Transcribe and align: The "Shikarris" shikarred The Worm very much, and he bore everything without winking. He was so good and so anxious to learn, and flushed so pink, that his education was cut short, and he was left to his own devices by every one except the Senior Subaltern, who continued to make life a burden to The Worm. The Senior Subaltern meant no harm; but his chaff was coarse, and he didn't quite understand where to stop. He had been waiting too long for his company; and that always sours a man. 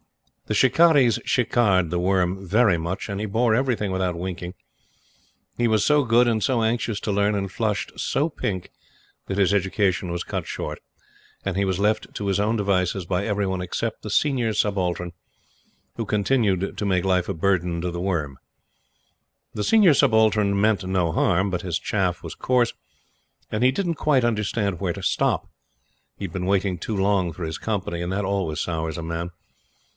The 0.47 0.55
"Shikarris" 0.55 1.19
shikarred 1.25 1.91
The 1.91 1.99
Worm 1.99 2.45
very 2.45 2.77
much, 2.77 3.07
and 3.07 3.21
he 3.21 3.25
bore 3.25 3.55
everything 3.55 3.89
without 3.91 4.17
winking. 4.17 4.53
He 5.57 5.67
was 5.67 5.85
so 5.85 6.03
good 6.03 6.27
and 6.27 6.43
so 6.43 6.63
anxious 6.63 6.99
to 7.01 7.11
learn, 7.11 7.35
and 7.35 7.49
flushed 7.49 7.97
so 7.97 8.27
pink, 8.27 8.71
that 9.27 9.37
his 9.37 9.53
education 9.53 10.11
was 10.11 10.23
cut 10.25 10.45
short, 10.47 10.79
and 11.45 11.55
he 11.55 11.63
was 11.63 11.79
left 11.79 12.13
to 12.15 12.25
his 12.27 12.39
own 12.39 12.57
devices 12.57 13.05
by 13.05 13.25
every 13.25 13.45
one 13.47 13.61
except 13.61 14.01
the 14.01 14.09
Senior 14.09 14.53
Subaltern, 14.53 15.13
who 15.95 16.03
continued 16.05 16.77
to 16.77 16.85
make 16.85 17.05
life 17.05 17.29
a 17.29 17.33
burden 17.33 17.79
to 17.79 17.91
The 17.91 18.01
Worm. 18.01 18.37
The 19.53 19.63
Senior 19.63 19.93
Subaltern 19.93 20.59
meant 20.59 20.83
no 20.83 21.11
harm; 21.13 21.49
but 21.49 21.61
his 21.61 21.79
chaff 21.79 22.23
was 22.23 22.35
coarse, 22.35 22.73
and 23.51 23.63
he 23.63 23.71
didn't 23.71 23.93
quite 23.95 24.25
understand 24.25 24.81
where 24.81 24.93
to 24.93 25.03
stop. 25.03 25.47
He 26.17 26.25
had 26.25 26.33
been 26.33 26.47
waiting 26.47 26.77
too 26.79 26.97
long 26.97 27.31
for 27.31 27.45
his 27.45 27.59
company; 27.59 28.01
and 28.01 28.11
that 28.11 28.25
always 28.25 28.59
sours 28.59 28.97
a 28.97 29.03
man. 29.03 29.29